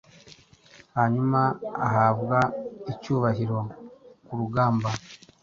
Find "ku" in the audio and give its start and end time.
4.25-4.31